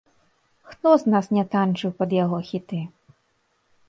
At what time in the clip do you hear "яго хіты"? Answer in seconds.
2.23-2.81